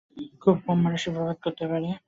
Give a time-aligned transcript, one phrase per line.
[0.41, 1.89] খুব কম মানুষই প্রভেদ ধরতে পারে।